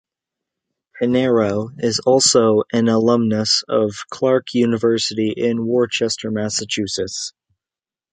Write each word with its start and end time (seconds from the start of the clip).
Panero 0.99 1.69
is 1.77 1.99
also 1.99 2.63
an 2.73 2.87
alumnus 2.87 3.63
of 3.69 3.93
Clark 4.09 4.55
University 4.55 5.29
in 5.37 5.67
Worcester, 5.67 6.31
Massachusetts. 6.31 7.33